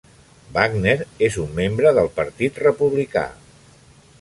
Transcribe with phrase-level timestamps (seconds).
[0.53, 0.95] Wagner
[1.27, 3.27] és un membre del Partit Republicà.